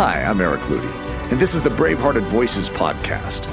[0.00, 0.90] Hi, I'm Eric Ludy,
[1.30, 3.46] and this is the Bravehearted Voices podcast.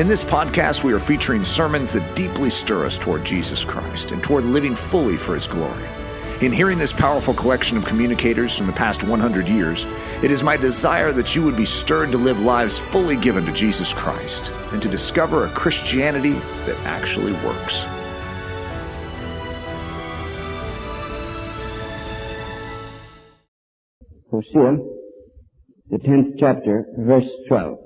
[0.00, 4.20] In this podcast, we are featuring sermons that deeply stir us toward Jesus Christ and
[4.20, 5.88] toward living fully for His glory.
[6.40, 9.86] In hearing this powerful collection of communicators from the past 100 years,
[10.24, 13.52] it is my desire that you would be stirred to live lives fully given to
[13.52, 16.32] Jesus Christ and to discover a Christianity
[16.66, 17.86] that actually works.
[24.32, 24.91] Hosea,
[25.92, 27.78] the 10th chapter, verse 12.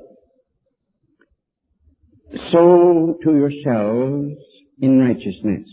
[2.53, 4.37] Sow to yourselves
[4.81, 5.69] in righteousness.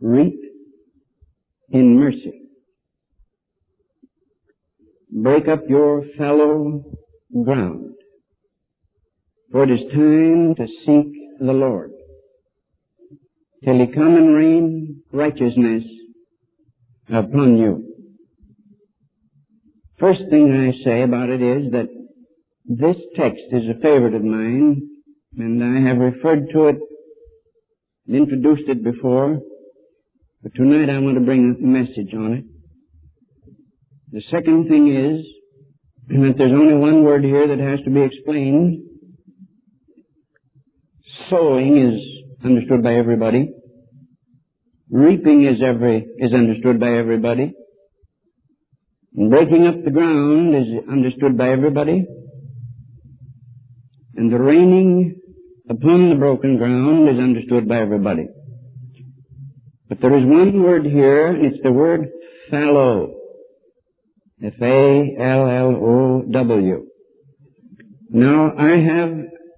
[0.00, 0.40] Reap
[1.68, 2.40] in mercy.
[5.12, 6.82] Break up your fallow
[7.44, 7.92] ground.
[9.52, 11.90] For it is time to seek the Lord
[13.62, 15.84] till he come and rain righteousness
[17.10, 17.95] upon you.
[19.98, 21.88] First thing I say about it is that
[22.66, 24.82] this text is a favorite of mine,
[25.38, 26.76] and I have referred to it
[28.06, 29.40] and introduced it before,
[30.42, 32.44] but tonight I want to bring a message on it.
[34.12, 35.26] The second thing is
[36.08, 38.82] that there's only one word here that has to be explained.
[41.30, 43.50] Sowing is understood by everybody.
[44.90, 47.54] Reaping is every, is understood by everybody.
[49.16, 52.04] Breaking up the ground is understood by everybody.
[54.14, 55.18] And the raining
[55.70, 58.28] upon the broken ground is understood by everybody.
[59.88, 62.10] But there is one word here, and it's the word
[62.50, 63.14] fallow.
[64.44, 64.76] F-A-L-L-O-W.
[68.10, 69.12] Now, I have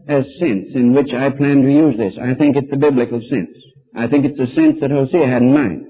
[0.08, 2.14] a sense in which I plan to use this.
[2.22, 3.50] I think it's the biblical sense.
[3.96, 5.86] I think it's the sense that Hosea had in mind.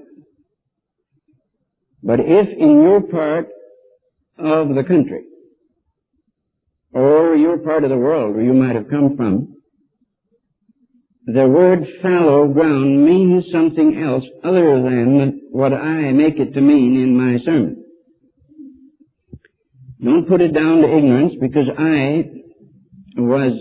[2.01, 3.49] But if in your part
[4.39, 5.23] of the country,
[6.93, 9.55] or your part of the world where you might have come from,
[11.25, 16.95] the word fallow ground means something else other than what I make it to mean
[16.95, 17.85] in my sermon.
[20.03, 22.23] Don't put it down to ignorance because I
[23.17, 23.51] was,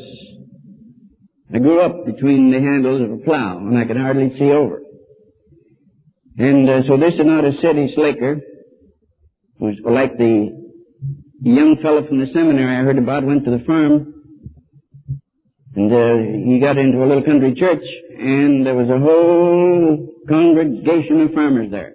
[1.53, 4.81] I grew up between the handles of a plow and I could hardly see over.
[6.39, 8.41] And uh, so this is not a city slicker
[9.59, 10.68] who's like the
[11.41, 14.15] young fellow from the seminary I heard about went to the farm
[15.79, 17.85] and uh, he got into a little country church,
[18.19, 21.95] and there was a whole congregation of farmers there.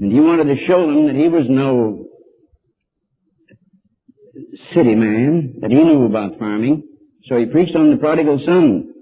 [0.00, 2.06] And he wanted to show them that he was no
[4.74, 6.82] city man, that he knew about farming.
[7.28, 8.92] So he preached on the prodigal son.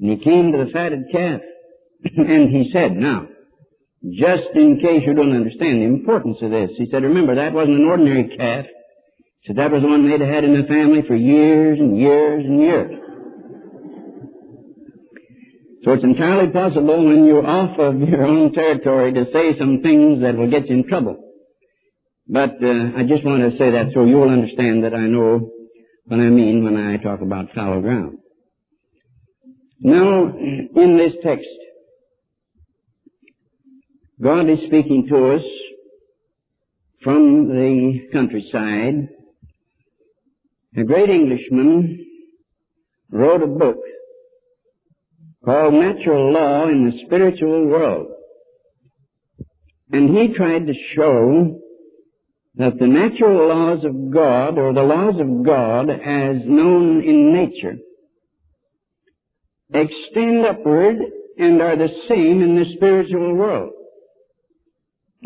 [0.00, 1.40] And he came to the fatted calf.
[2.16, 3.28] and he said, now,
[4.04, 7.78] just in case you don't understand the importance of this, he said, remember, that wasn't
[7.78, 8.66] an ordinary calf.
[9.46, 12.60] So that was the one they'd had in the family for years and years and
[12.60, 13.00] years.
[15.84, 20.20] So it's entirely possible when you're off of your own territory to say some things
[20.22, 21.16] that will get you in trouble.
[22.28, 25.48] But uh, I just want to say that so you'll understand that I know
[26.06, 28.18] what I mean when I talk about fallow ground.
[29.80, 31.46] Now, in this text,
[34.20, 35.42] God is speaking to us
[37.02, 39.08] from the countryside
[40.78, 42.06] a great Englishman
[43.10, 43.78] wrote a book
[45.42, 48.08] called Natural Law in the Spiritual World.
[49.90, 51.60] And he tried to show
[52.56, 57.76] that the natural laws of God, or the laws of God as known in nature,
[59.72, 60.96] extend upward
[61.38, 63.72] and are the same in the spiritual world.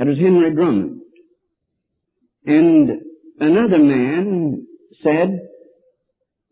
[0.01, 1.03] That was Henry Drummond.
[2.47, 2.91] And
[3.39, 4.67] another man
[5.03, 5.41] said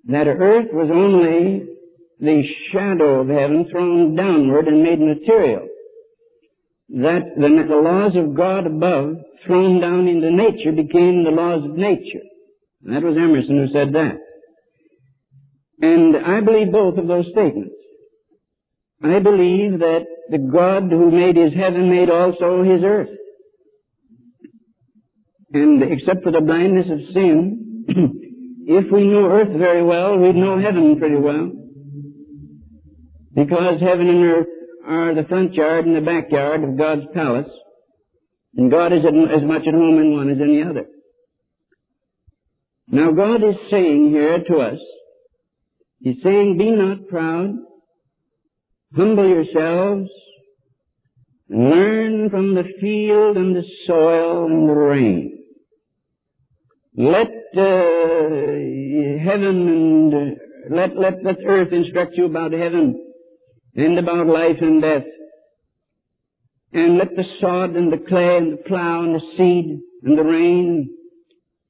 [0.04, 1.64] that earth was only
[2.20, 5.66] the shadow of heaven thrown downward and made material.
[6.90, 11.74] That the, the laws of God above thrown down into nature became the laws of
[11.74, 12.20] nature.
[12.84, 14.18] And that was Emerson who said that.
[15.80, 17.74] And I believe both of those statements.
[19.02, 23.08] I believe that the God who made his heaven made also his earth.
[25.52, 27.84] And except for the blindness of sin,
[28.66, 31.52] if we knew earth very well, we'd know heaven pretty well.
[33.34, 34.46] Because heaven and earth
[34.86, 37.48] are the front yard and the backyard of God's palace.
[38.56, 40.86] And God is as much at home in one as in the other.
[42.90, 44.78] Now God is saying here to us,
[46.00, 47.54] He's saying, be not proud,
[48.94, 50.08] humble yourselves,
[51.48, 55.37] learn from the field and the soil and the rain.
[56.98, 57.62] Let uh,
[59.22, 60.36] heaven and
[60.70, 63.12] let, let, let earth instruct you about heaven
[63.76, 65.04] and about life and death.
[66.72, 70.24] And let the sod and the clay and the plow and the seed and the
[70.24, 70.90] rain,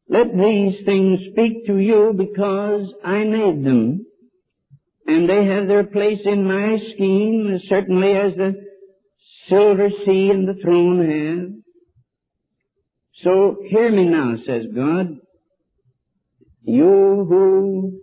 [0.08, 4.06] let these things speak to you because I made them.
[5.06, 8.54] And they have their place in my scheme certainly as the
[9.50, 11.58] silver sea and the throne have.
[13.24, 15.16] So hear me now, says God.
[16.62, 18.00] You who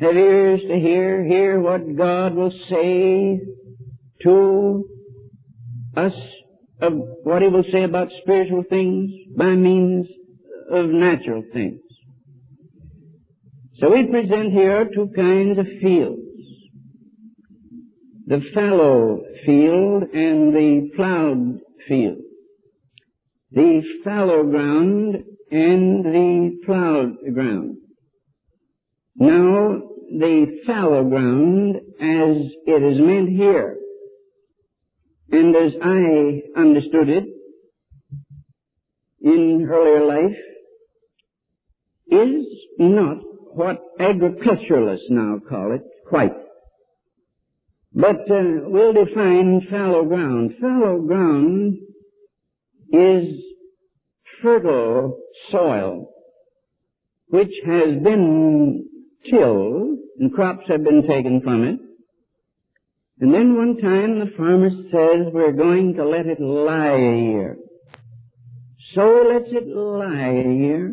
[0.00, 3.40] have ears to hear, hear what God will say
[4.22, 4.84] to
[5.96, 6.12] us
[6.80, 10.06] of what He will say about spiritual things by means
[10.70, 11.80] of natural things.
[13.76, 16.22] So we present here two kinds of fields.
[18.26, 22.18] The fallow field and the plowed field.
[23.50, 25.16] The fallow ground
[25.50, 27.76] and the plowed ground.
[29.16, 29.80] Now,
[30.10, 33.76] the fallow ground, as it is meant here,
[35.30, 37.24] and as I understood it
[39.20, 40.36] in earlier life,
[42.10, 42.44] is
[42.78, 43.18] not
[43.54, 46.32] what agriculturalists now call it, quite.
[47.92, 50.52] But uh, we'll define fallow ground.
[50.60, 51.78] Fallow ground
[52.92, 53.42] is
[54.42, 55.18] fertile
[55.50, 56.08] soil
[57.30, 58.86] which has been
[59.30, 61.78] tilled and crops have been taken from it.
[63.20, 67.56] And then one time the farmer says we're going to let it lie a year.
[68.94, 70.92] So lets it lie a year.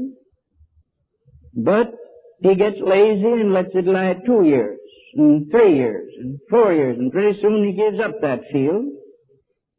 [1.54, 1.94] But
[2.42, 4.80] he gets lazy and lets it lie two years,
[5.16, 8.86] and three years, and four years, and pretty soon he gives up that field.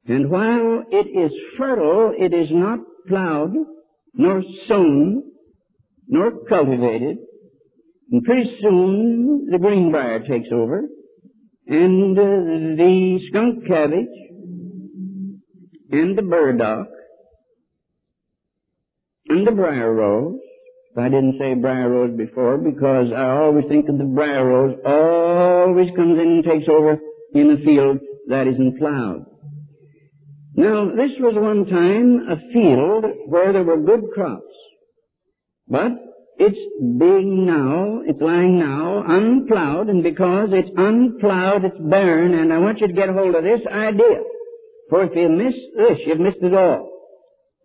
[0.08, 3.54] And while it is fertile, it is not plowed,
[4.14, 5.22] nor sown,
[6.06, 7.18] nor cultivated.
[8.12, 10.84] And pretty soon the greenbrier takes over,
[11.66, 14.06] and uh, the skunk cabbage,
[15.90, 16.86] and the burdock,
[19.28, 20.38] and the briar rose.
[20.96, 25.90] I didn't say briar rose before because I always think of the briar rose always
[25.94, 26.98] comes in and takes over
[27.34, 27.98] in a field
[28.28, 29.26] that isn't plowed.
[30.56, 34.42] Now, this was one time a field where there were good crops.
[35.68, 35.92] But
[36.38, 36.58] it's
[36.98, 42.80] being now, it's lying now unplowed, and because it's unplowed, it's barren, and I want
[42.80, 44.22] you to get hold of this idea.
[44.88, 46.90] For if you miss this, you've missed it all.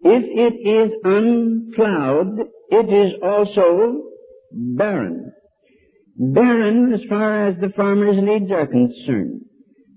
[0.03, 2.39] If it is unplowed,
[2.71, 4.03] it is also
[4.51, 5.31] barren.
[6.17, 9.41] Barren as far as the farmer's needs are concerned.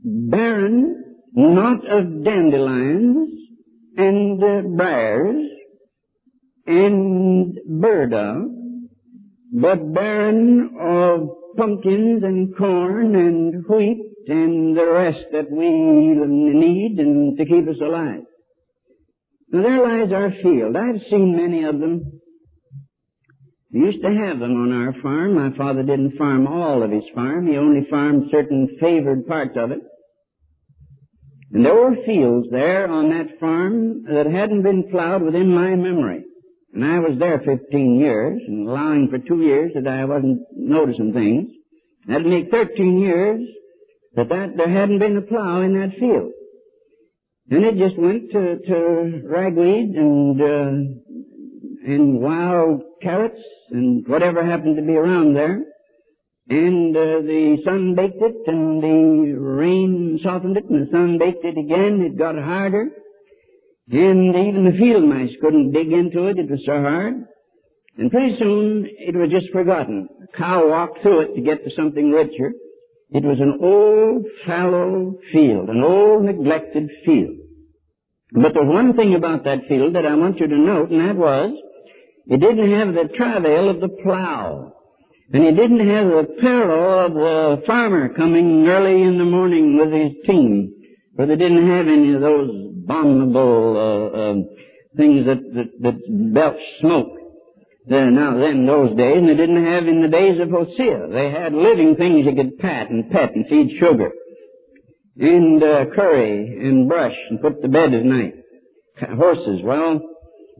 [0.04, 1.03] Barren
[1.34, 3.28] not of dandelions
[3.96, 5.50] and uh, briars
[6.66, 8.46] and burdock,
[9.52, 17.36] but barren of pumpkins and corn and wheat and the rest that we need and
[17.36, 18.22] to keep us alive.
[19.50, 20.76] Now there lies our field.
[20.76, 22.20] I've seen many of them.
[23.72, 25.34] We used to have them on our farm.
[25.34, 27.48] My father didn't farm all of his farm.
[27.48, 29.80] He only farmed certain favored parts of it.
[31.52, 36.24] And there were fields there on that farm that hadn't been plowed within my memory.
[36.72, 41.12] And I was there 15 years, and allowing for two years that I wasn't noticing
[41.12, 41.50] things.
[42.08, 43.40] That'd make 13 years
[44.16, 46.32] that, that there hadn't been a plow in that field.
[47.50, 54.76] And it just went to, to ragweed and, uh, and wild carrots and whatever happened
[54.76, 55.62] to be around there.
[56.48, 61.44] And uh, the sun baked it and the rain softened it and the sun baked
[61.44, 62.02] it again.
[62.02, 62.88] It got harder.
[63.90, 66.38] And even the field mice couldn't dig into it.
[66.38, 67.14] It was so hard.
[67.96, 70.08] And pretty soon it was just forgotten.
[70.22, 72.52] A cow walked through it to get to something richer.
[73.10, 77.36] It was an old fallow field, an old neglected field.
[78.32, 81.14] But there's one thing about that field that I want you to note, and that
[81.14, 81.56] was,
[82.26, 84.72] it didn't have the travail of the plow.
[85.32, 89.92] And he didn't have the peril of a farmer coming early in the morning with
[89.92, 90.74] his team.
[91.16, 92.50] For they didn't have any of those
[92.84, 94.34] abominable uh, uh,
[94.96, 97.16] things that, that, that belch smoke.
[97.86, 101.08] There now then those days, and they didn't have in the days of Hosea.
[101.12, 104.10] They had living things you could pat and pet and feed sugar.
[105.18, 108.34] And uh, curry and brush and put to bed at night.
[109.16, 110.00] Horses, well,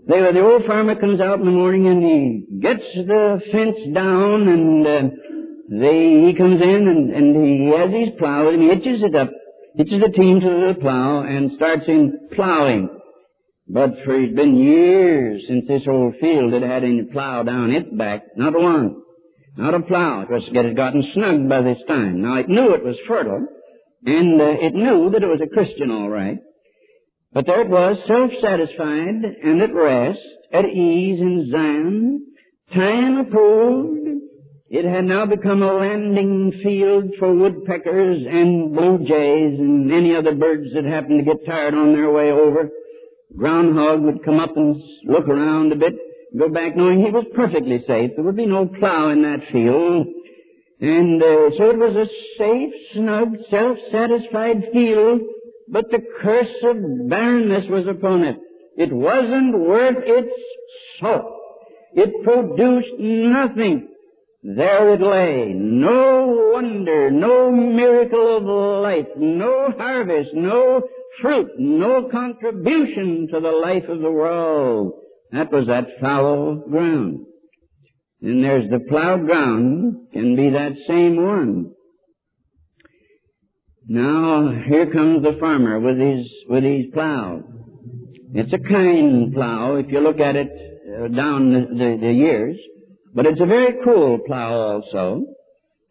[0.07, 3.77] they were, the old farmer comes out in the morning and he gets the fence
[3.95, 5.03] down and uh,
[5.71, 9.31] they, he comes in and, and he has his plow and he hitches it up
[9.77, 12.89] hitches the team to the plow and starts in plowing.
[13.67, 17.89] But for it's been years since this old field had had any plow down its
[17.93, 18.23] back.
[18.37, 18.97] Not one.
[19.57, 20.27] Not a plow.
[20.29, 22.21] It it had gotten snug by this time.
[22.21, 23.47] Now it knew it was fertile,
[24.05, 26.39] and uh, it knew that it was a Christian all right.
[27.35, 30.21] But there it was, self-satisfied and at rest,
[30.53, 32.27] at ease in Zion,
[32.73, 34.09] time approved.
[34.71, 40.35] It had now become a landing field for woodpeckers and blue jays and any other
[40.35, 42.71] birds that happened to get tired on their way over.
[43.37, 45.95] Groundhog would come up and look around a bit,
[46.39, 48.13] go back knowing he was perfectly safe.
[48.15, 50.07] There would be no plow in that field.
[50.81, 52.07] And uh, so it was a
[52.39, 55.21] safe, snug, self-satisfied field,
[55.69, 58.37] but the curse of barrenness was upon it.
[58.77, 60.33] It wasn't worth its
[61.01, 61.41] salt.
[61.95, 63.89] It produced nothing.
[64.43, 65.55] There it lay.
[65.55, 70.83] No wonder, no miracle of life, no harvest, no
[71.23, 74.93] fruit, no contribution to the life of the world.
[75.33, 77.27] That was that fallow ground.
[78.21, 81.74] And there's the plowed ground can be that same one.
[83.87, 87.43] Now, here comes the farmer with his, with his plow.
[88.33, 92.57] It's a kind plow if you look at it uh, down the, the, the years,
[93.15, 95.27] but it's a very cruel plow also.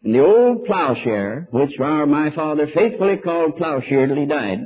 [0.02, 4.58] And the old plowshare, which our, my father faithfully called plowshare till he died,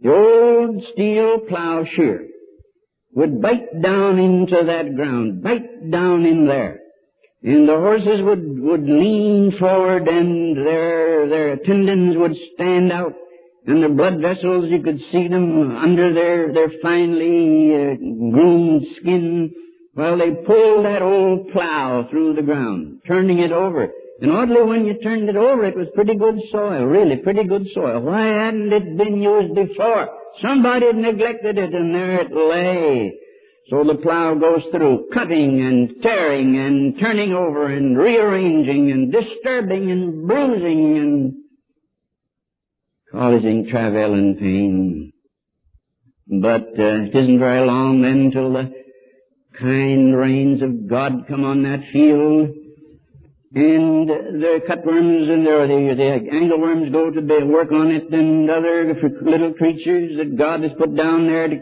[0.00, 2.24] the old steel plowshare
[3.14, 6.81] would bite down into that ground, bite down in there.
[7.44, 13.14] And the horses would, would lean forward and their, their tendons would stand out
[13.64, 17.94] and the blood vessels, you could see them under their, their finely uh,
[18.32, 19.54] groomed skin
[19.94, 23.88] while they pulled that old plow through the ground, turning it over.
[24.20, 27.66] And oddly, when you turned it over, it was pretty good soil, really pretty good
[27.72, 28.00] soil.
[28.00, 30.08] Why hadn't it been used before?
[30.42, 33.14] Somebody had neglected it, and there it lay.
[33.72, 39.90] So the plow goes through, cutting and tearing and turning over and rearranging and disturbing
[39.90, 41.34] and bruising and
[43.10, 45.12] causing travail and pain.
[46.28, 48.74] But uh, it isn't very long then till the
[49.58, 52.50] kind rains of God come on that field
[53.54, 58.94] and the cutworms and the, the, the angleworms go to work on it and other
[59.22, 61.56] little creatures that God has put down there to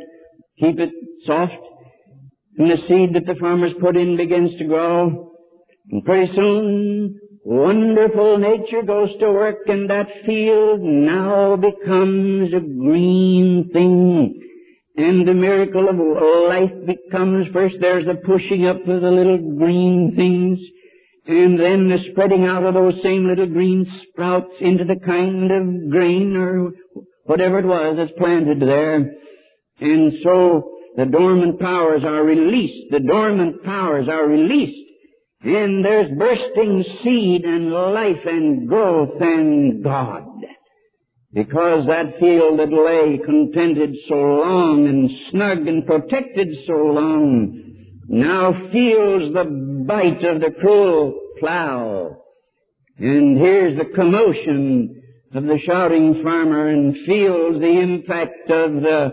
[0.59, 0.91] keep it
[1.25, 1.70] soft.
[2.59, 5.33] And the seed that the farmers put in begins to grow.
[5.91, 13.71] And pretty soon, wonderful nature goes to work and that field now becomes a green
[13.73, 14.41] thing.
[14.97, 15.97] And the miracle of
[16.49, 20.59] life becomes first there's a pushing up of the little green things
[21.27, 25.91] and then the spreading out of those same little green sprouts into the kind of
[25.91, 26.73] grain or
[27.25, 29.15] whatever it was that's planted there.
[29.81, 32.91] And so the dormant powers are released.
[32.91, 34.89] The dormant powers are released.
[35.43, 40.25] And there's bursting seed and life and growth and God.
[41.33, 47.63] Because that field that lay contented so long and snug and protected so long
[48.09, 52.17] now feels the bite of the cruel plow.
[52.99, 55.01] And hears the commotion
[55.33, 59.13] of the shouting farmer and feels the impact of the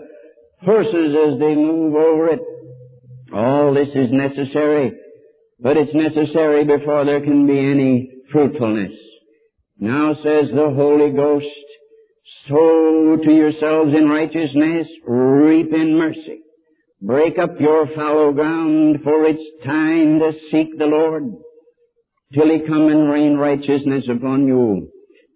[0.64, 2.40] horses as they move over it.
[3.32, 4.92] All this is necessary,
[5.60, 8.92] but it's necessary before there can be any fruitfulness.
[9.78, 11.46] Now says the Holy Ghost,
[12.48, 16.40] sow to yourselves in righteousness, reap in mercy.
[17.00, 21.24] Break up your fallow ground, for it's time to seek the Lord,
[22.34, 24.90] till He come and rain righteousness upon you.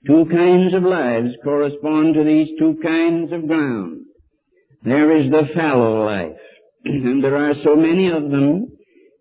[0.06, 4.00] Two kinds of lives correspond to these two kinds of ground.
[4.84, 6.36] There is the fallow life,
[6.84, 8.66] and there are so many of them,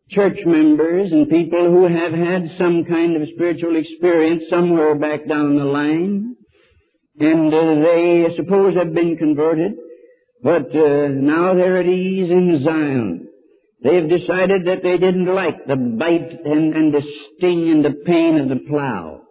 [0.09, 5.55] church members and people who have had some kind of spiritual experience somewhere back down
[5.55, 6.35] the line,
[7.19, 9.73] and uh, they suppose have been converted,
[10.43, 13.27] but uh, now they're at ease in Zion.
[13.83, 17.01] They've decided that they didn't like the bite and, and the
[17.37, 19.21] sting and the pain of the plow.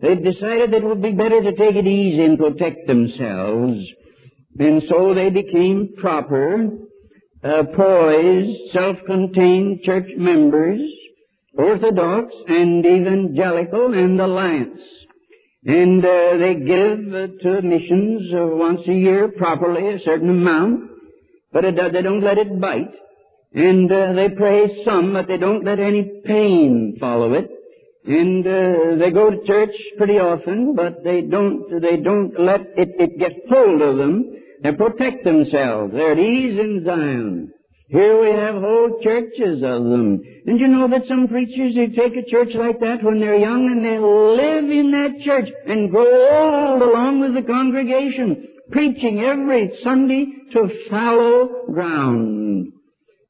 [0.00, 3.78] They've decided that it would be better to take it easy and protect themselves.
[4.58, 6.68] And so they became proper,
[7.44, 10.80] uh, poised, self-contained church members,
[11.56, 14.80] orthodox and evangelical and alliance.
[15.64, 20.90] And uh, they give uh, to missions uh, once a year properly a certain amount,
[21.52, 22.94] but it, they don't let it bite.
[23.54, 27.48] And uh, they pray some, but they don't let any pain follow it.
[28.04, 32.90] And uh, they go to church pretty often, but they don't they don't let it,
[32.98, 35.92] it get hold of them they protect themselves.
[35.92, 37.52] They're at ease in Zion.
[37.88, 40.20] Here we have whole churches of them.
[40.46, 43.66] And you know that some preachers, they take a church like that when they're young
[43.70, 49.78] and they live in that church and grow old along with the congregation, preaching every
[49.82, 52.72] Sunday to fallow ground.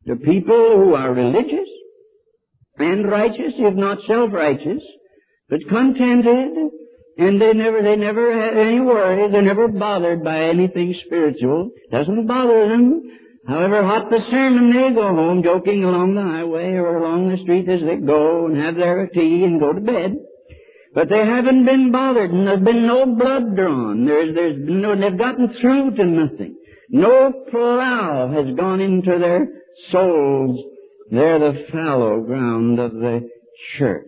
[0.07, 1.69] The people who are religious
[2.79, 4.83] and righteous, if not self-righteous,
[5.49, 6.71] but contented,
[7.19, 12.27] and they never, they never have any worry, they're never bothered by anything spiritual, doesn't
[12.27, 13.03] bother them,
[13.49, 17.67] However hot the sermon, they go home joking along the highway or along the street
[17.67, 20.17] as they go and have their tea and go to bed.
[20.95, 24.05] But they haven't been bothered and there's been no blood drawn.
[24.05, 26.57] There's, there's no, they've gotten through to nothing.
[26.91, 29.49] No plow has gone into their
[29.93, 30.61] souls.
[31.11, 33.31] They're the fallow ground of the
[33.79, 34.05] church.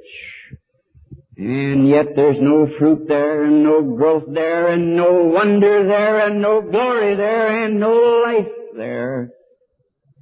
[1.40, 6.42] And yet there's no fruit there and no growth there and no wonder there and
[6.42, 7.94] no glory there and no
[8.26, 9.30] life there.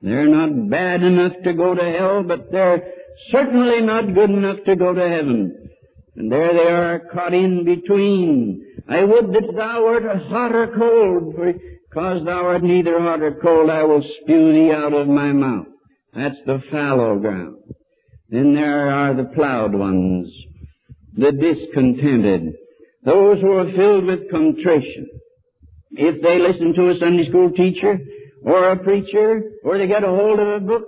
[0.01, 2.93] They're not bad enough to go to hell, but they're
[3.33, 5.71] certainly not good enough to go to heaven.
[6.15, 8.65] And there they are caught in between.
[8.89, 13.71] I would that thou wert hot or cold, because thou art neither hot or cold,
[13.71, 15.67] I will spew thee out of my mouth.
[16.15, 17.57] That's the fallow ground.
[18.29, 20.33] Then there are the plowed ones,
[21.19, 22.55] the discontented,
[23.05, 25.09] those who are filled with contrition.
[25.91, 27.99] If they listen to a Sunday school teacher,
[28.45, 30.87] or a preacher, or they get a hold of a book,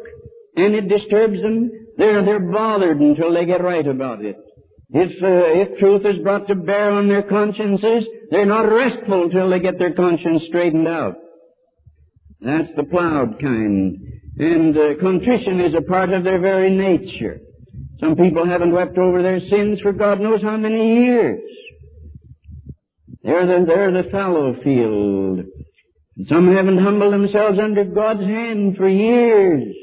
[0.54, 4.36] and it disturbs them, they're, they're bothered until they get right about it.
[4.90, 9.50] If, uh, if truth is brought to bear on their consciences, they're not restful till
[9.50, 11.16] they get their conscience straightened out.
[12.40, 13.98] That's the plowed kind.
[14.38, 17.40] And uh, contrition is a part of their very nature.
[18.00, 21.40] Some people haven't wept over their sins for God knows how many years.
[23.22, 25.44] They're the, they're the fallow field.
[26.28, 29.74] Some haven't humbled themselves under God's hand for years.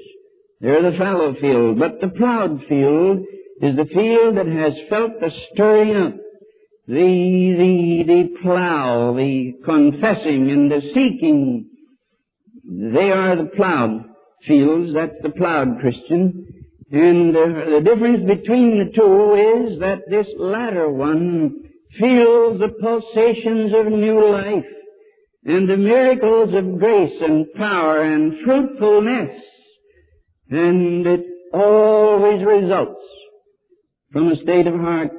[0.59, 1.79] They're the fallow field.
[1.79, 3.19] But the plowed field
[3.61, 6.13] is the field that has felt the stirring up,
[6.87, 11.69] the, the, the plow, the confessing and the seeking.
[12.65, 14.05] They are the plowed
[14.47, 14.93] fields.
[14.93, 16.56] That's the plowed Christian.
[16.91, 21.63] And uh, the difference between the two is that this latter one
[21.99, 24.65] feels the pulsations of new life
[25.43, 29.41] and the miracles of grace and power and fruitfulness.
[30.49, 33.01] And it always results
[34.11, 35.11] from a state of heart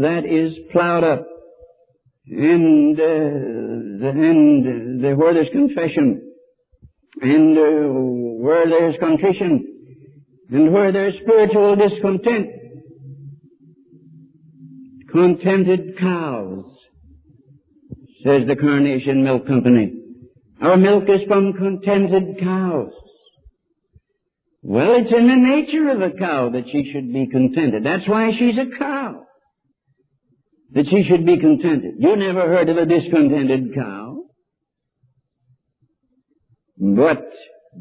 [0.00, 1.26] that is plowed up.
[2.26, 6.32] And, uh, the, and the, where there's confession,
[7.20, 9.69] and uh, where there's contrition,
[10.50, 12.48] and where there's spiritual discontent,
[15.12, 16.64] contented cows
[18.24, 19.94] says the Carnation Milk Company.
[20.60, 22.92] Our milk is from contented cows.
[24.62, 27.82] Well, it's in the nature of a cow that she should be contented.
[27.82, 29.22] That's why she's a cow.
[30.72, 31.94] That she should be contented.
[31.98, 34.18] You never heard of a discontented cow.
[36.76, 37.24] But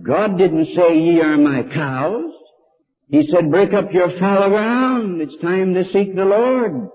[0.05, 2.31] God didn't say, ye are my cows.
[3.09, 5.21] He said, break up your fallow ground.
[5.21, 6.89] It's time to seek the Lord.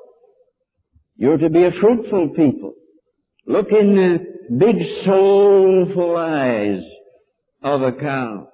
[1.16, 2.74] You're to be a fruitful people.
[3.46, 6.82] Look in the big soulful eyes
[7.62, 8.48] of a cow.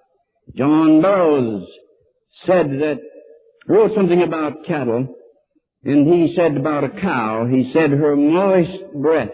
[0.56, 1.66] John Burroughs
[2.46, 3.00] said that,
[3.68, 5.14] wrote something about cattle,
[5.84, 9.30] and he said about a cow, he said her moist breath,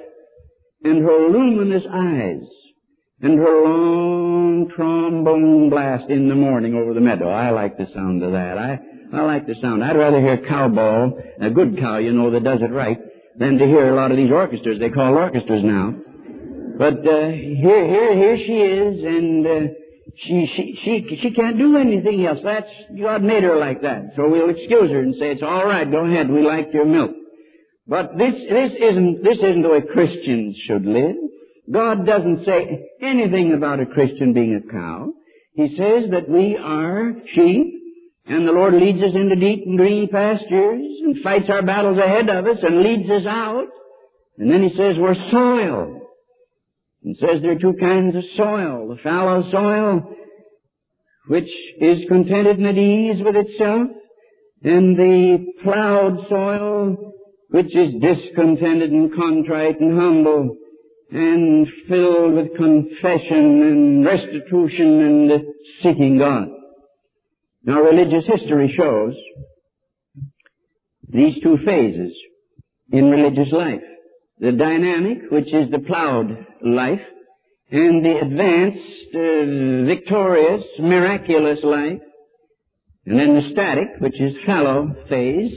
[0.83, 2.43] and her luminous eyes,
[3.23, 7.29] and her long trombone blast in the morning over the meadow.
[7.31, 8.59] I like the sound of that.
[8.59, 8.79] I,
[9.13, 9.83] I like the sound.
[9.83, 12.99] I'd rather hear a cow bawl, a good cow, you know, that does it right,
[13.39, 14.79] than to hear a lot of these orchestras.
[14.79, 15.95] They call orchestras now.
[16.79, 19.73] But uh, here, here, here she is, and uh,
[20.17, 22.41] she, she, she, she can't do anything else.
[22.45, 22.69] That's
[23.01, 24.13] God made her like that.
[24.17, 25.91] So we'll excuse her and say it's all right.
[25.91, 26.29] Go ahead.
[26.29, 27.13] We like your milk.
[27.89, 31.17] But this, this isn't, this isn't the way Christians should live.
[31.73, 35.13] God doesn't say anything about a Christian being a cow.
[35.55, 37.75] He says that we are sheep,
[38.27, 42.29] and the Lord leads us into deep and green pastures and fights our battles ahead
[42.29, 43.67] of us and leads us out.
[44.39, 46.01] And then he says we're soil.
[47.03, 48.89] And says there are two kinds of soil.
[48.89, 50.15] The fallow soil,
[51.29, 51.49] which
[51.81, 53.89] is contented and at ease with itself,
[54.63, 57.13] and the plowed soil,
[57.51, 60.57] which is discontented and contrite and humble,
[61.11, 65.43] and filled with confession and restitution and
[65.83, 66.49] seeking God.
[67.65, 69.15] Now religious history shows
[71.09, 72.13] these two phases
[72.91, 73.81] in religious life.
[74.39, 77.01] The dynamic, which is the plowed life,
[77.71, 82.01] and the advanced, uh, victorious, miraculous life,
[83.07, 85.53] and then the static, which is fallow phase,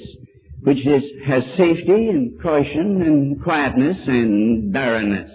[0.62, 5.32] which is, has safety and caution and quietness and barrenness.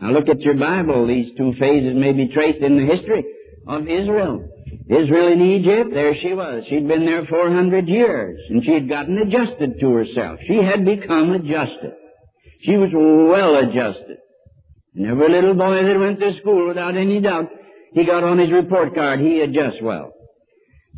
[0.00, 1.06] Now look at your Bible.
[1.06, 3.24] These two phases may be traced in the history
[3.66, 4.50] of Israel.
[4.88, 6.64] Israel in Egypt, there she was.
[6.68, 10.38] She'd been there 400 years, and she had gotten adjusted to herself.
[10.46, 11.94] She had become adjusted.
[12.62, 14.18] She was well adjusted.
[14.94, 17.48] And every little boy that went to school, without any doubt,
[17.92, 20.12] he got on his report card, he adjusts well.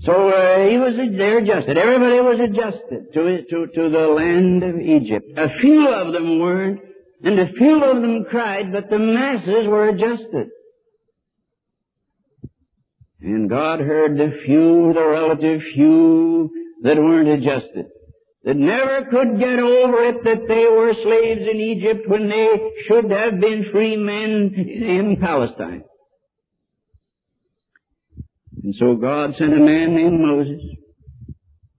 [0.02, 1.78] So uh, he was there adjusted.
[1.78, 5.26] Everybody was adjusted to, to, to the land of Egypt.
[5.36, 6.80] A few of them weren't,
[7.24, 10.50] and a few of them cried, but the masses were adjusted.
[13.20, 16.50] And God heard the few, the relative few
[16.82, 17.86] that weren't adjusted.
[18.44, 22.48] That never could get over it that they were slaves in Egypt when they
[22.86, 25.82] should have been free men in Palestine.
[28.66, 30.60] And so God sent a man named Moses.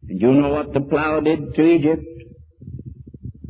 [0.07, 2.01] And you know what the plow did to Egypt?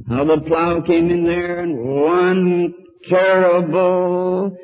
[0.10, 2.73] How the plow came in there and one
[3.08, 4.58] terrible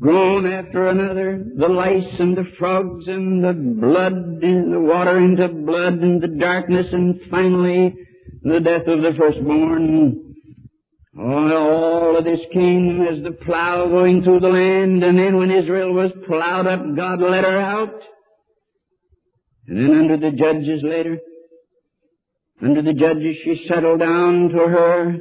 [0.00, 5.46] groan after another, the lice and the frogs and the blood and the water into
[5.46, 7.94] blood and the darkness and finally
[8.42, 10.31] the death of the firstborn.
[11.18, 15.50] Oh, all of this came as the plow going through the land and then when
[15.50, 18.00] Israel was plowed up, God let her out.
[19.68, 21.18] And then under the judges later,
[22.62, 25.18] under the judges she settled down to her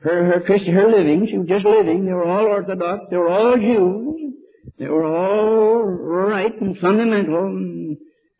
[0.00, 2.06] her, her her living, she was just living.
[2.06, 3.06] They were all Orthodox.
[3.10, 4.34] They were all Jews.
[4.78, 7.96] They were all right and fundamental and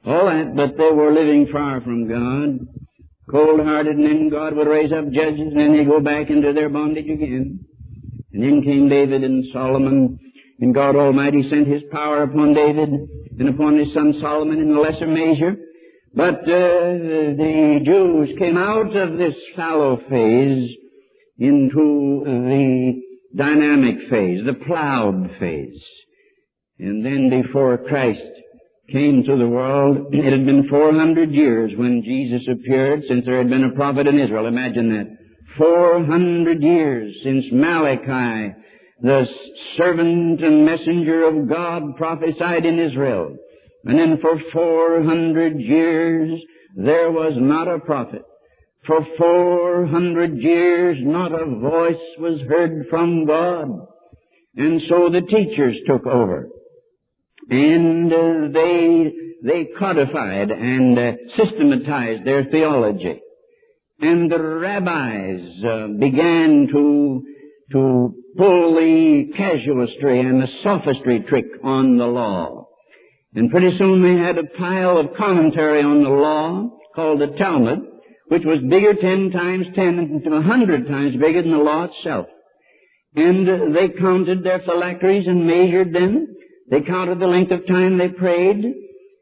[0.07, 2.78] all that, but they were living far from God.
[3.31, 6.69] Cold-hearted, and then God would raise up judges, and then they go back into their
[6.69, 7.61] bondage again.
[8.33, 10.19] And then came David and Solomon,
[10.61, 12.89] and God Almighty sent His power upon David
[13.39, 15.57] and upon his son Solomon in a lesser measure.
[16.15, 16.99] But uh,
[17.37, 20.71] the Jews came out of this fallow phase
[21.39, 23.03] into the
[23.37, 25.81] dynamic phase, the plowed phase.
[26.79, 28.21] And then before Christ
[28.91, 33.51] came to the world, it had been 400 years when Jesus appeared since there had
[33.51, 34.47] been a prophet in Israel.
[34.47, 35.17] Imagine that.
[35.57, 38.55] 400 years since Malachi,
[39.01, 39.25] the
[39.77, 43.37] servant and messenger of God prophesied in Israel.
[43.85, 46.41] And then for 400 years
[46.77, 48.23] there was not a prophet.
[48.87, 53.69] For four hundred years not a voice was heard from God.
[54.57, 56.49] And so the teachers took over.
[57.51, 63.21] And uh, they, they codified and uh, systematized their theology.
[64.01, 67.23] And the rabbis uh, began to,
[67.73, 72.69] to pull the casuistry and the sophistry trick on the law.
[73.35, 77.81] And pretty soon they had a pile of commentary on the law called the Talmud,
[78.29, 82.27] which was bigger ten times ten, a hundred times bigger than the law itself.
[83.17, 86.35] And uh, they counted their phylacteries and measured them.
[86.71, 88.65] They counted the length of time they prayed.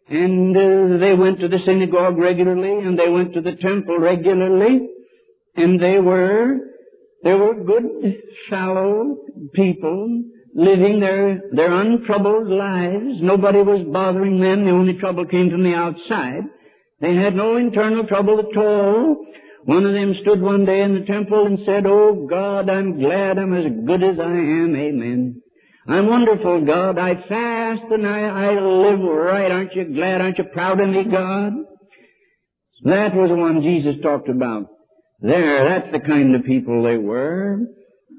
[0.08, 4.88] And uh, they went to the synagogue regularly, and they went to the temple regularly.
[5.56, 6.58] And they were,
[7.24, 7.84] they were good,
[8.48, 9.16] shallow
[9.54, 10.22] people
[10.54, 13.20] living their, their untroubled lives.
[13.20, 14.64] Nobody was bothering them.
[14.64, 16.44] The only trouble came from the outside.
[17.00, 19.26] They had no internal trouble at all.
[19.64, 23.38] One of them stood one day in the temple and said, Oh God, I'm glad
[23.38, 24.74] I'm as good as I am.
[24.76, 25.42] Amen.
[25.88, 26.98] I'm wonderful, God.
[26.98, 29.50] I fast and I, I live right.
[29.50, 30.20] Aren't you glad?
[30.20, 31.52] Aren't you proud of me, God?
[32.84, 34.66] That was the one Jesus talked about.
[35.20, 37.58] There, that's the kind of people they were.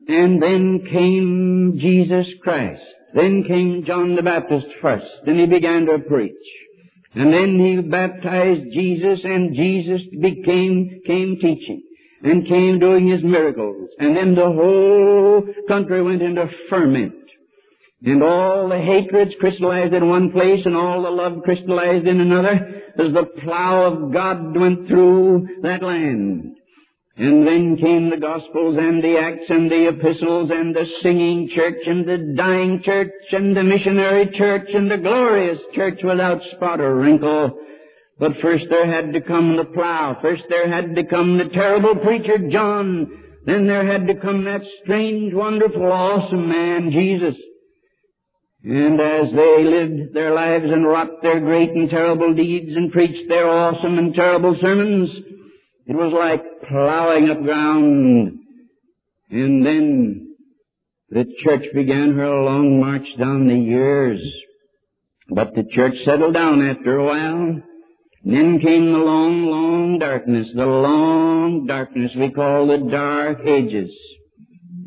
[0.07, 2.81] And then came Jesus Christ.
[3.13, 6.33] Then came John the Baptist first, and he began to preach.
[7.15, 11.83] And then he baptized Jesus and Jesus became, came teaching
[12.23, 13.89] and came doing his miracles.
[13.97, 17.13] And then the whole country went into ferment.
[18.05, 22.83] And all the hatreds crystallized in one place and all the love crystallized in another
[22.99, 26.55] as the plow of God went through that land.
[27.19, 31.81] And then came the Gospels and the Acts and the Epistles and the singing church
[31.87, 36.95] and the dying church and the missionary church and the glorious church without spot or
[36.95, 37.59] wrinkle.
[38.19, 40.17] But first there had to come the plow.
[40.21, 43.09] First there had to come the terrible preacher John.
[43.47, 47.35] Then there had to come that strange, wonderful, awesome man, Jesus.
[48.69, 53.29] And as they lived their lives and wrought their great and terrible deeds and preached
[53.29, 55.09] their awesome and terrible sermons,
[55.85, 58.39] it was like plowing up ground.
[59.29, 60.27] And then
[61.09, 64.19] The church began her long march down the years.
[65.29, 67.61] But the church settled down after a while.
[68.25, 73.89] And then came the long, long darkness, the long darkness we call the Dark Ages.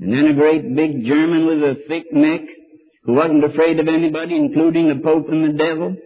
[0.03, 2.43] And then a great big German with a thick neck,
[3.04, 5.96] who wasn't afraid of anybody, including the Pope and the devil,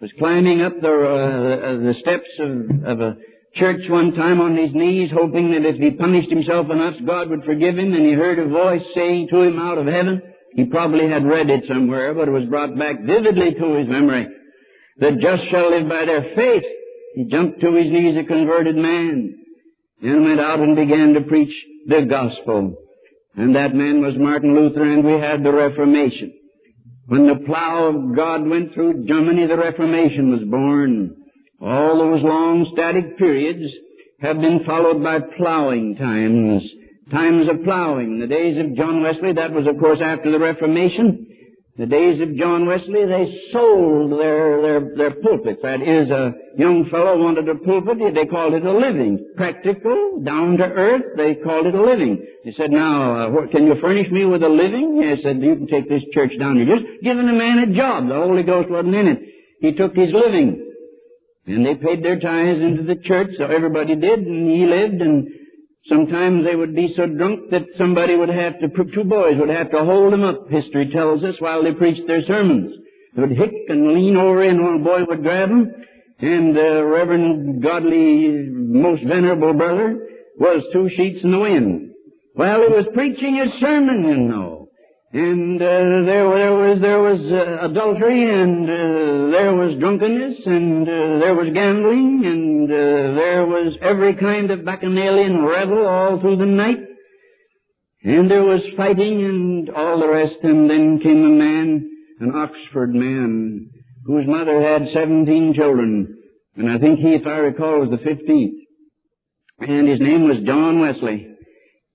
[0.00, 3.16] was climbing up the, uh, the steps of, of a
[3.54, 7.44] church one time on his knees, hoping that if he punished himself enough, God would
[7.44, 10.22] forgive him, and he heard a voice saying to him out of heaven,
[10.54, 14.28] he probably had read it somewhere, but it was brought back vividly to his memory.
[14.98, 16.64] The just shall live by their faith.
[17.14, 19.34] He jumped to his knees a converted man
[20.02, 21.52] and went out and began to preach
[21.86, 22.76] the gospel.
[23.36, 26.32] And that man was Martin Luther and we had the Reformation.
[27.06, 31.16] When the plow of God went through Germany, the Reformation was born.
[31.60, 33.72] All those long static periods
[34.20, 36.62] have been followed by plowing times
[37.10, 38.20] times of plowing.
[38.20, 41.26] The days of John Wesley, that was of course after the Reformation.
[41.78, 45.60] The days of John Wesley, they sold their, their, their pulpits.
[45.62, 49.32] That is, a young fellow wanted a pulpit, they called it a living.
[49.36, 52.26] Practical, down to earth, they called it a living.
[52.42, 55.00] He said, now, uh, can you furnish me with a living?
[55.00, 56.58] He said, you can take this church down.
[56.58, 58.08] You're just giving a man a job.
[58.08, 59.22] The Holy Ghost wasn't in it.
[59.60, 60.74] He took his living.
[61.46, 65.28] And they paid their tithes into the church, so everybody did, and he lived, and
[65.88, 69.70] Sometimes they would be so drunk that somebody would have to, two boys would have
[69.70, 72.74] to hold them up, history tells us, while they preached their sermons.
[73.14, 75.72] They would hick and lean over and one boy would grab them,
[76.20, 81.92] and the Reverend Godly, most venerable brother was two sheets in the wind.
[82.34, 84.57] Well, he was preaching his sermon, you know.
[85.10, 90.82] And uh, there, there was there was uh, adultery, and uh, there was drunkenness, and
[90.82, 96.36] uh, there was gambling, and uh, there was every kind of bacchanalian revel all through
[96.36, 96.76] the night,
[98.04, 100.36] and there was fighting, and all the rest.
[100.42, 101.90] And then came a man,
[102.20, 103.70] an Oxford man,
[104.04, 106.18] whose mother had seventeen children,
[106.54, 108.60] and I think he, if I recall, was the fifteenth,
[109.60, 111.27] and his name was John Wesley.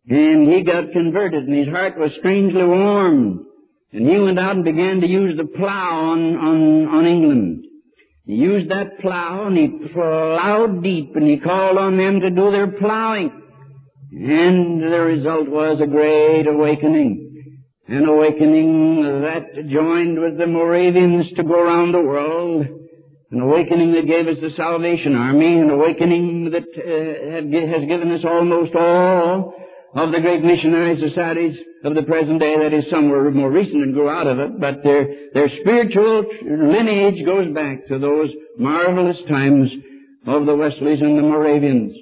[0.10, 3.46] And he got converted and his heart was strangely warm.
[3.94, 7.66] And he went out and began to use the plow on, on, on England.
[8.26, 12.52] He used that plow and he plowed deep and he called on them to do
[12.52, 13.32] their plowing.
[14.12, 17.30] And the result was a great awakening.
[17.88, 22.66] An awakening that joined with the Moravians to go around the world.
[23.32, 25.60] An awakening that gave us the Salvation Army.
[25.60, 29.54] An awakening that uh, has given us almost all
[29.96, 33.84] of the great missionary societies of the present day, that is, some were more recent
[33.84, 39.18] and grew out of it, but their, their spiritual lineage goes back to those marvelous
[39.30, 39.70] times
[40.26, 41.94] of the Wesleys and the Moravians,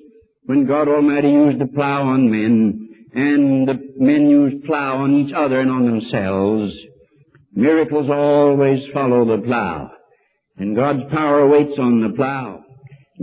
[0.45, 5.33] when God Almighty used the plow on men, and the men used plow on each
[5.35, 6.73] other and on themselves.
[7.53, 9.91] Miracles always follow the plow,
[10.57, 12.63] and God's power waits on the plow.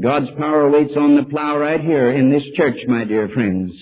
[0.02, 3.72] God's power waits on the plow right here in this church, my dear friends.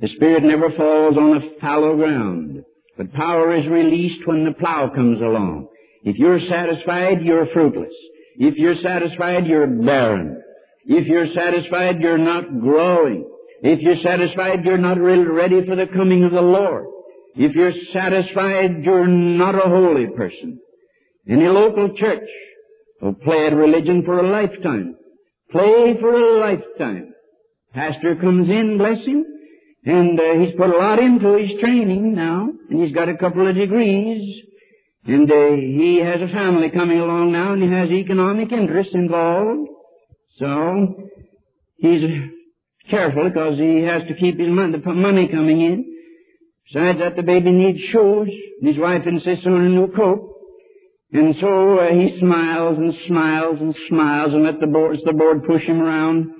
[0.00, 2.64] The Spirit never falls on a fallow ground,
[2.96, 5.68] but power is released when the plow comes along.
[6.02, 7.92] If you're satisfied, you're fruitless.
[8.36, 10.42] If you're satisfied, you're barren.
[10.86, 13.30] If you're satisfied, you're not growing.
[13.62, 16.86] If you're satisfied, you're not really ready for the coming of the Lord.
[17.36, 20.58] If you're satisfied, you're not a holy person.
[21.28, 22.28] Any local church
[23.00, 24.96] will play at religion for a lifetime.
[25.50, 27.14] Play for a lifetime.
[27.72, 29.24] Pastor comes in, bless him.
[29.86, 33.46] And uh, he's put a lot into his training now, and he's got a couple
[33.46, 34.42] of degrees,
[35.04, 39.68] and uh, he has a family coming along now, and he has economic interests involved.
[40.38, 41.10] So
[41.76, 42.00] he's
[42.90, 45.84] careful because he has to keep his money, the money coming in.
[46.72, 50.30] Besides that, the baby needs shoes, and his wife insists on a new coat.
[51.12, 55.44] And so uh, he smiles and smiles and smiles and let the board, the board
[55.44, 56.32] push him around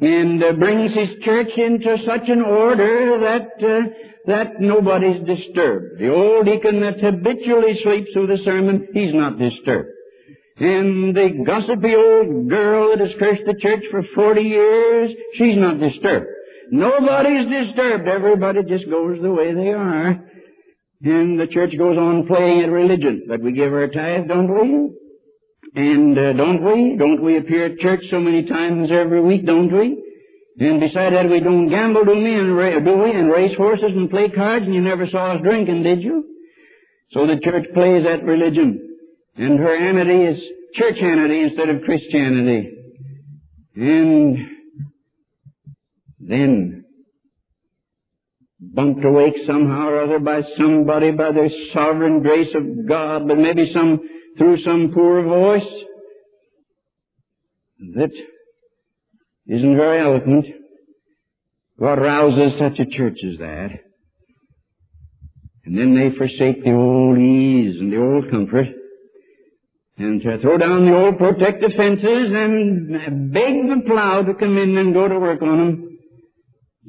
[0.00, 3.88] and uh, brings his church into such an order that uh,
[4.26, 6.00] that nobody's disturbed.
[6.00, 9.88] The old deacon that habitually sleeps through the sermon, he's not disturbed.
[10.58, 15.78] And the gossipy old girl that has cursed the church for 40 years, she's not
[15.78, 16.26] disturbed.
[16.72, 18.08] Nobody's disturbed.
[18.08, 20.24] Everybody just goes the way they are.
[21.02, 23.26] And the church goes on playing at religion.
[23.28, 24.90] But we give our tithe, don't we?
[25.76, 26.96] And uh, don't we?
[26.98, 30.02] Don't we appear at church so many times every week, don't we?
[30.58, 32.34] And besides that, we don't gamble, do we?
[32.34, 33.10] And ra- do we?
[33.10, 36.24] And race horses and play cards, and you never saw us drinking, did you?
[37.12, 38.96] So the church plays at religion,
[39.36, 40.42] and her amity is
[40.74, 42.72] church churchianity instead of Christianity.
[43.76, 44.38] And
[46.20, 46.84] then
[48.58, 53.70] bumped awake somehow or other by somebody, by the sovereign grace of God, but maybe
[53.74, 54.00] some,
[54.36, 55.62] through some poor voice
[57.94, 58.10] that
[59.46, 60.46] isn't very eloquent.
[61.78, 63.70] God rouses such a church as that.
[65.64, 68.66] And then they forsake the old ease and the old comfort
[69.98, 74.58] and to throw down the old protective fences and uh, beg the plow to come
[74.58, 75.98] in and go to work on them.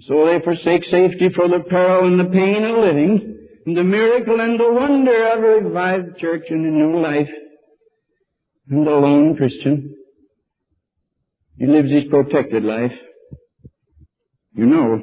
[0.08, 3.37] So they forsake safety for the peril and the pain of living,
[3.76, 7.30] the miracle and the wonder of a revived church and a new life.
[8.70, 9.96] And the lone Christian,
[11.58, 12.92] he lives his protected life.
[14.54, 15.02] You know,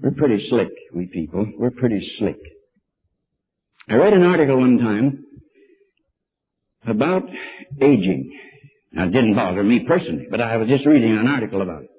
[0.00, 1.46] we're pretty slick, we people.
[1.58, 2.38] We're pretty slick.
[3.88, 5.24] I read an article one time
[6.86, 7.24] about
[7.80, 8.32] aging.
[8.92, 11.90] Now, it didn't bother me personally, but I was just reading an article about it.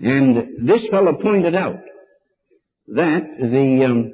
[0.00, 1.80] And this fellow pointed out
[2.88, 4.12] that the um,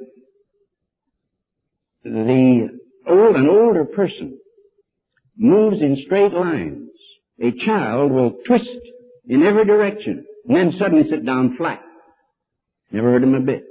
[2.03, 2.69] the
[3.07, 4.37] old an older person
[5.37, 6.89] moves in straight lines.
[7.41, 8.65] A child will twist
[9.27, 11.81] in every direction and then suddenly sit down flat.
[12.91, 13.63] Never hurt him a bit.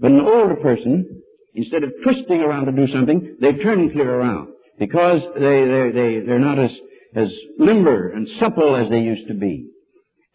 [0.00, 1.22] But an older person,
[1.54, 6.26] instead of twisting around to do something, they turn clear around because they, they, they,
[6.26, 6.70] they're not as,
[7.14, 9.70] as limber and supple as they used to be.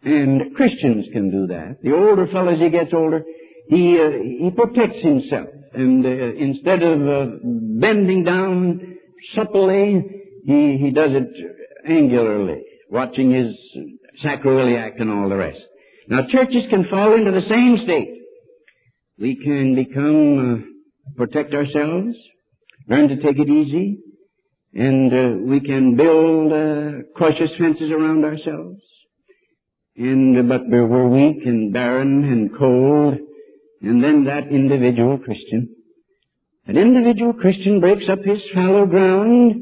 [0.03, 1.77] And Christians can do that.
[1.83, 3.23] The older fellow, as he gets older,
[3.69, 4.11] he, uh,
[4.43, 5.47] he protects himself.
[5.73, 8.97] And uh, instead of uh, bending down
[9.35, 10.01] supply,
[10.45, 11.29] he, he does it
[11.89, 13.55] angularly, watching his
[14.23, 15.61] sacroiliac and all the rest.
[16.07, 18.17] Now churches can fall into the same state.
[19.17, 22.17] We can become, uh, protect ourselves,
[22.87, 23.99] learn to take it easy,
[24.73, 28.81] and uh, we can build uh, cautious fences around ourselves.
[29.95, 33.15] And but we're weak and barren and cold,
[33.81, 35.75] and then that individual Christian,
[36.67, 39.55] an individual Christian breaks up his fallow ground.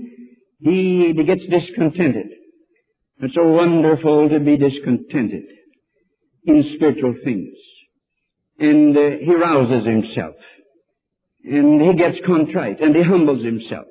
[0.59, 2.27] He, gets discontented.
[3.21, 5.43] It's so wonderful to be discontented
[6.45, 7.55] in spiritual things.
[8.59, 10.35] And uh, he rouses himself.
[11.45, 13.85] And he gets contrite and he humbles himself.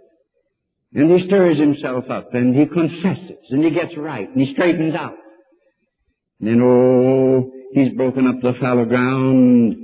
[0.92, 4.94] And he stirs himself up and he confesses and he gets right and he straightens
[4.94, 5.16] out.
[6.40, 9.76] And then, oh, he's broken up the fallow ground.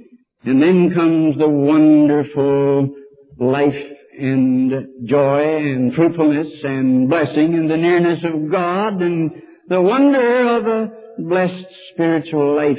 [0.45, 2.95] And then comes the wonderful
[3.39, 3.75] life
[4.19, 9.31] and joy and fruitfulness and blessing and the nearness of God and
[9.69, 12.79] the wonder of a blessed spiritual life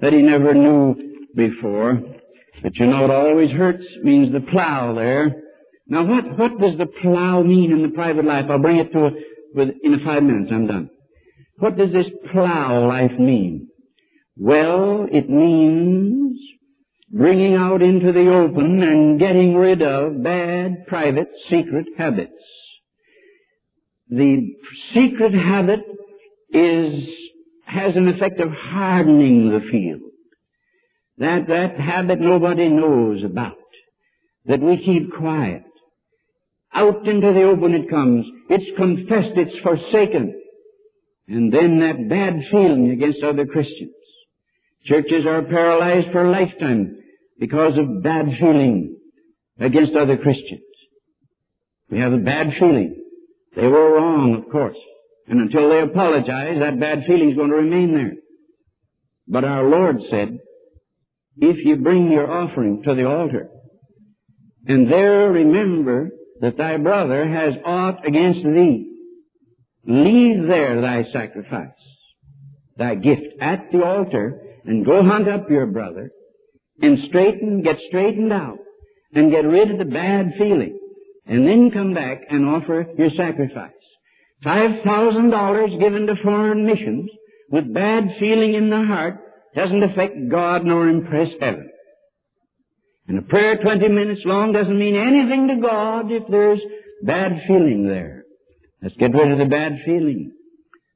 [0.00, 0.94] that he never knew
[1.34, 2.02] before.
[2.62, 5.42] But you know it always hurts means the plow there
[5.88, 8.46] now what, what does the plow mean in the private life?
[8.50, 9.10] I'll bring it to a,
[9.54, 10.90] with, in five minutes, I'm done.
[11.58, 13.68] What does this plow life mean?
[14.36, 16.38] Well, it means
[17.16, 22.32] bringing out into the open and getting rid of bad, private, secret habits.
[24.10, 24.54] The
[24.94, 25.80] secret habit
[26.50, 27.08] is,
[27.64, 30.02] has an effect of hardening the field.
[31.18, 33.56] That, that habit nobody knows about.
[34.44, 35.64] That we keep quiet.
[36.74, 38.26] Out into the open it comes.
[38.50, 40.38] It's confessed, it's forsaken.
[41.28, 43.92] And then that bad feeling against other Christians.
[44.84, 46.96] Churches are paralyzed for a lifetime
[47.38, 48.96] because of bad feeling
[49.58, 50.60] against other Christians.
[51.90, 53.02] We have a bad feeling.
[53.54, 54.76] They were wrong, of course.
[55.28, 58.14] And until they apologize, that bad feeling is going to remain there.
[59.28, 60.38] But our Lord said,
[61.38, 63.48] if you bring your offering to the altar,
[64.66, 68.90] and there remember that thy brother has aught against thee,
[69.86, 71.68] leave there thy sacrifice,
[72.76, 76.10] thy gift at the altar, and go hunt up your brother,
[76.80, 78.58] and straighten, get straightened out,
[79.14, 80.78] and get rid of the bad feeling,
[81.26, 83.72] and then come back and offer your sacrifice.
[84.44, 87.10] Five thousand dollars given to foreign missions
[87.50, 89.18] with bad feeling in the heart
[89.54, 91.70] doesn't affect God nor impress heaven.
[93.08, 96.60] And a prayer 20 minutes long doesn't mean anything to God if there's
[97.02, 98.24] bad feeling there.
[98.82, 100.32] Let's get rid of the bad feeling.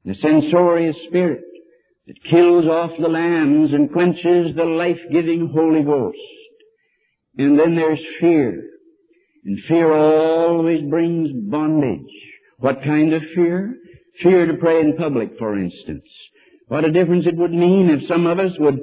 [0.05, 1.41] The censorious spirit
[2.07, 6.17] that kills off the lambs and quenches the life-giving Holy Ghost.
[7.37, 8.63] And then there's fear.
[9.45, 12.11] And fear always brings bondage.
[12.57, 13.75] What kind of fear?
[14.21, 16.05] Fear to pray in public, for instance.
[16.67, 18.79] What a difference it would mean if some of us would,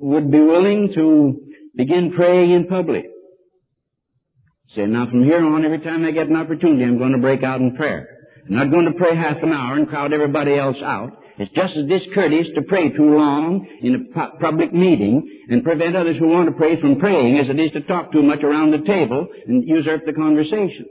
[0.00, 1.40] would be willing to
[1.76, 3.04] begin praying in public.
[4.74, 7.42] Say, now from here on, every time I get an opportunity, I'm going to break
[7.42, 8.08] out in prayer.
[8.48, 11.21] I'm not going to pray half an hour and crowd everybody else out.
[11.38, 16.16] It's just as discourteous to pray too long in a public meeting and prevent others
[16.18, 18.86] who want to pray from praying as it is to talk too much around the
[18.86, 20.86] table and usurp the conversation.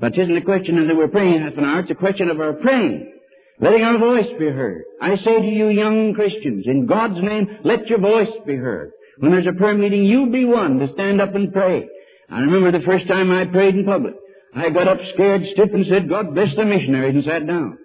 [0.00, 2.30] But it isn't a question of that we're praying half an hour, it's a question
[2.30, 3.12] of our praying.
[3.60, 4.82] Letting our voice be heard.
[5.00, 8.90] I say to you young Christians, in God's name, let your voice be heard.
[9.18, 11.86] When there's a prayer meeting, you be one to stand up and pray.
[12.28, 14.14] I remember the first time I prayed in public.
[14.56, 17.78] I got up scared stiff and said, God bless the missionaries and sat down.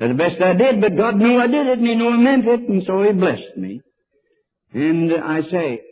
[0.00, 2.48] The best I did, but God knew I did it and He knew I meant
[2.48, 3.82] it and so He blessed me.
[4.72, 5.82] And I say,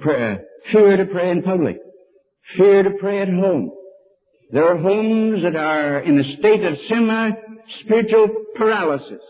[0.00, 1.76] prayer, fear to pray in public.
[2.56, 3.70] Fear to pray at home.
[4.50, 9.20] There are homes that are in a state of semi-spiritual paralysis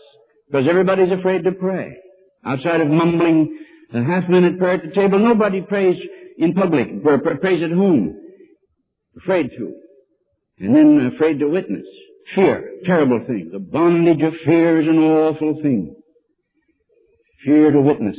[0.47, 1.97] because everybody's afraid to pray.
[2.45, 3.57] Outside of mumbling
[3.93, 5.97] a half-minute prayer at the table, nobody prays
[6.37, 7.03] in public,
[7.41, 8.15] prays at home.
[9.17, 9.73] Afraid to.
[10.59, 11.85] And then afraid to witness.
[12.33, 13.49] Fear, terrible thing.
[13.51, 15.95] The bondage of fear is an awful thing.
[17.45, 18.17] Fear to witness.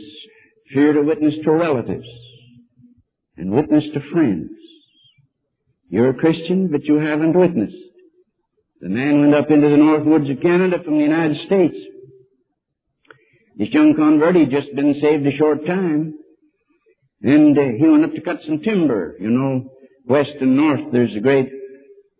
[0.72, 2.06] Fear to witness to relatives.
[3.36, 4.50] And witness to friends.
[5.88, 7.76] You're a Christian, but you haven't witnessed.
[8.80, 11.76] The man went up into the north woods of Canada from the United States.
[13.56, 16.14] This young convert, he'd just been saved a short time.
[17.22, 19.16] And uh, he went up to cut some timber.
[19.18, 19.70] You know,
[20.06, 21.48] west and north, there's a great,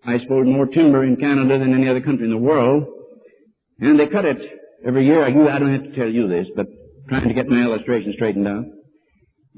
[0.06, 2.84] I suppose, more timber in Canada than any other country in the world.
[3.80, 4.38] And they cut it
[4.86, 5.24] every year.
[5.24, 6.66] I, don't have to tell you this, but
[7.08, 8.64] trying to get my illustration straightened out.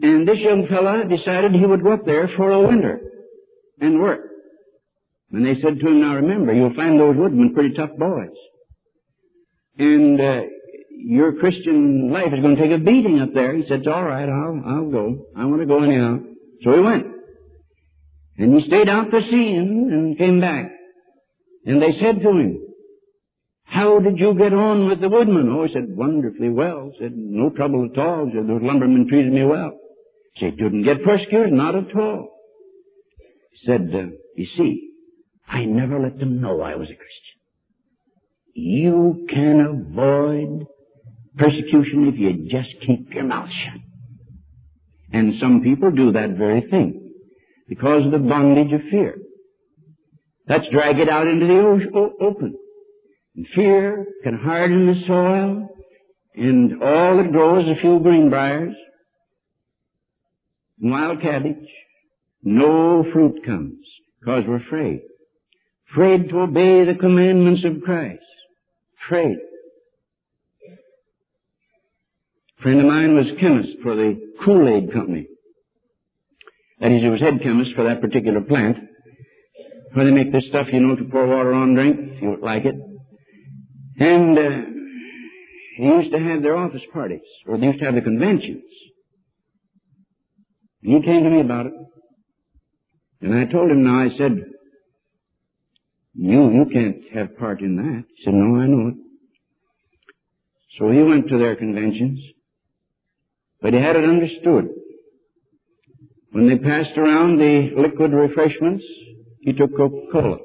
[0.00, 3.00] And this young fella decided he would go up there for a winter
[3.80, 4.20] and work.
[5.32, 8.30] And they said to him, now remember, you'll find those woodmen pretty tough boys.
[9.78, 10.40] And uh,
[10.90, 13.54] your Christian life is going to take a beating up there.
[13.54, 15.26] He said, it's all right, I'll, I'll go.
[15.36, 16.18] I want to go anyhow.
[16.64, 17.06] So he went.
[18.38, 20.70] And he stayed out the seeing and came back.
[21.66, 22.64] And they said to him,
[23.64, 25.48] how did you get on with the woodmen?
[25.50, 26.90] Oh, he said, wonderfully well.
[26.94, 28.26] He said, no trouble at all.
[28.26, 29.72] He said, those lumbermen treated me well.
[30.34, 31.52] He said, didn't get persecuted?
[31.52, 32.30] Not at all.
[33.52, 34.90] He said, uh, you see,
[35.46, 37.38] I never let them know I was a Christian.
[38.54, 40.66] You can avoid
[41.36, 43.80] persecution if you just keep your mouth shut.
[45.12, 47.07] And some people do that very thing
[47.68, 49.16] because of the bondage of fear.
[50.48, 52.56] Let's drag it out into the open.
[53.36, 55.68] And fear can harden the soil,
[56.34, 58.74] and all that grows a few greenbriers,
[60.80, 61.68] and wild cabbage.
[62.42, 63.84] No fruit comes
[64.20, 65.02] because we're afraid.
[65.90, 68.22] Afraid to obey the commandments of Christ.
[69.04, 69.36] Afraid.
[72.58, 75.26] A friend of mine was chemist for the Kool-Aid Company.
[76.80, 78.76] That is, he was head chemist for that particular plant.
[79.92, 82.64] Where they make this stuff, you know, to pour water on drink, if you like
[82.64, 82.74] it.
[83.98, 84.70] And uh,
[85.76, 88.62] he used to have their office parties, or they used to have the conventions.
[90.82, 91.72] And he came to me about it.
[93.22, 94.44] And I told him now, I said,
[96.14, 98.04] you, you can't have part in that.
[98.16, 98.94] He said, no, I know it.
[100.78, 102.20] So he went to their conventions.
[103.60, 104.68] But he had it understood.
[106.30, 108.84] When they passed around the liquid refreshments,
[109.40, 110.38] he took Coca-Cola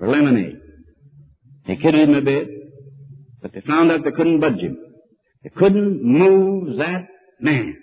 [0.00, 0.60] or lemonade.
[1.66, 2.48] They kidded him a bit,
[3.42, 4.78] but they found out they couldn't budge him.
[5.42, 7.06] They couldn't move that
[7.40, 7.76] man.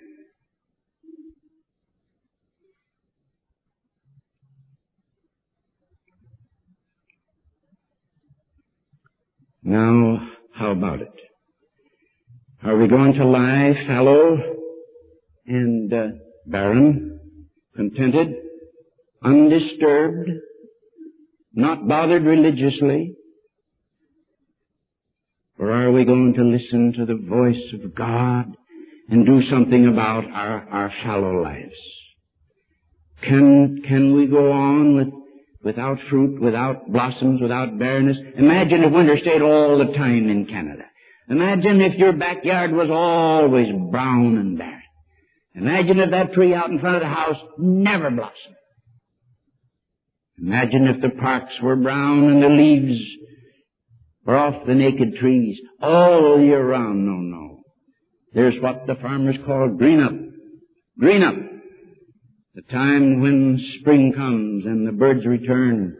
[9.62, 11.12] Now, how about it?
[12.64, 14.38] Are we going to lie fallow
[15.46, 16.06] and uh,
[16.46, 17.20] barren,
[17.76, 18.34] contented,
[19.24, 20.30] undisturbed,
[21.54, 23.14] not bothered religiously?
[25.58, 28.56] Or are we going to listen to the voice of God
[29.08, 31.76] and do something about our, our fallow lives?
[33.22, 35.08] Can, can we go on with,
[35.62, 38.16] without fruit, without blossoms, without barrenness?
[38.36, 40.84] Imagine if winter stayed all the time in Canada.
[41.28, 44.81] Imagine if your backyard was always brown and barren.
[45.54, 48.56] Imagine if that tree out in front of the house never blossomed.
[50.38, 53.00] Imagine if the parks were brown and the leaves
[54.24, 57.06] were off the naked trees all year round.
[57.06, 57.60] No, no.
[58.32, 60.12] There's what the farmers call green up.
[60.98, 61.34] Green up.
[62.54, 65.96] The time when spring comes and the birds return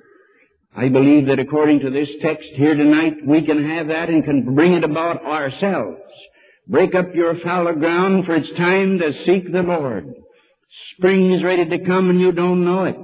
[0.75, 4.55] I believe that according to this text here tonight, we can have that and can
[4.55, 6.01] bring it about ourselves.
[6.69, 10.15] Break up your fallow ground for it's time to seek the Lord.
[10.97, 12.97] Spring is ready to come and you don't know it.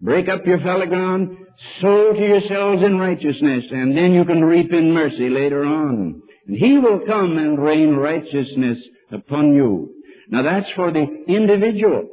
[0.00, 1.36] Break up your fallow ground,
[1.80, 6.22] sow to yourselves in righteousness, and then you can reap in mercy later on.
[6.46, 8.78] And He will come and rain righteousness
[9.10, 9.94] upon you.
[10.28, 12.08] Now that's for the individual.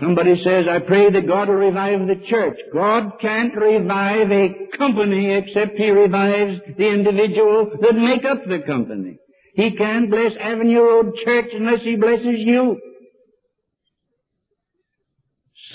[0.00, 2.56] Somebody says, I pray that God will revive the church.
[2.72, 9.18] God can't revive a company except He revives the individual that make up the company.
[9.58, 12.78] He can't bless Avenue Road Church unless He blesses you.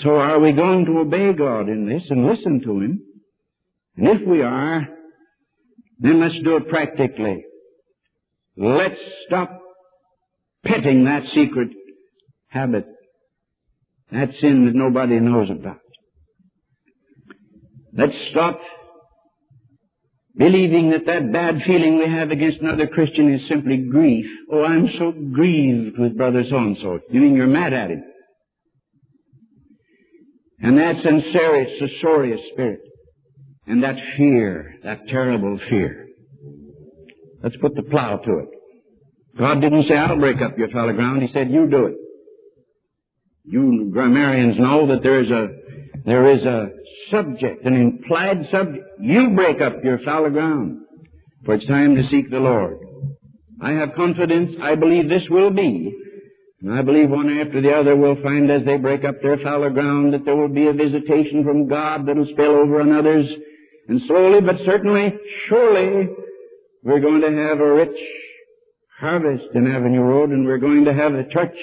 [0.02, 3.02] So are we going to obey God in this and listen to Him?
[3.98, 4.88] And if we are,
[5.98, 7.44] then let's do it practically.
[8.56, 9.60] Let's stop
[10.64, 11.68] petting that secret
[12.48, 12.86] habit,
[14.10, 15.80] that sin that nobody knows about.
[17.92, 18.58] Let's stop
[20.36, 24.26] believing that that bad feeling we have against another Christian is simply grief.
[24.52, 27.00] Oh, I'm so grieved with brother so-and-so.
[27.10, 28.04] You mean you're mad at him?
[30.60, 32.80] And that sincere, censorious spirit.
[33.66, 36.06] And that fear, that terrible fear.
[37.42, 38.48] Let's put the plow to it.
[39.38, 41.22] God didn't say, I'll break up your fallow ground.
[41.22, 41.94] He said, you do it.
[43.44, 45.48] You grammarians know that there is a,
[46.04, 46.68] there is a
[47.10, 48.84] subject, an implied subject.
[49.00, 50.80] You break up your fallow ground.
[51.44, 52.78] For it's time to seek the Lord.
[53.60, 54.52] I have confidence.
[54.62, 55.92] I believe this will be.
[56.62, 59.70] And I believe one after the other will find as they break up their fallow
[59.70, 63.26] ground that there will be a visitation from God that will spill over on others.
[63.88, 65.12] And slowly but certainly,
[65.48, 66.08] surely,
[66.82, 67.96] we're going to have a rich
[68.98, 71.56] harvest in Avenue Road and we're going to have a church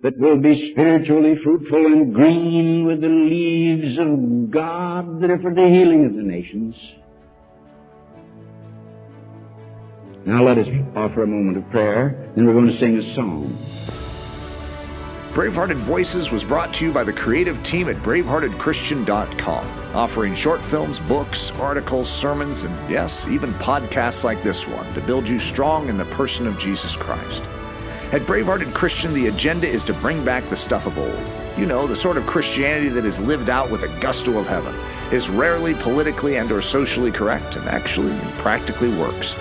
[0.00, 5.52] that will be spiritually fruitful and green with the leaves of God that are for
[5.52, 6.76] the healing of the nations.
[10.24, 13.58] Now let us offer a moment of prayer, then we're going to sing a song.
[15.32, 21.00] Bravehearted Voices was brought to you by the creative team at braveheartedchristian.com, offering short films,
[21.00, 25.96] books, articles, sermons, and yes, even podcasts like this one to build you strong in
[25.96, 27.42] the person of Jesus Christ.
[28.10, 31.58] At Bravehearted Christian, the agenda is to bring back the stuff of old.
[31.58, 34.74] You know, the sort of Christianity that is lived out with a gusto of heaven,
[35.12, 39.34] is rarely politically and or socially correct, and actually and practically works.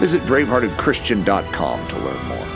[0.00, 2.49] Visit braveheartedchristian.com to learn more.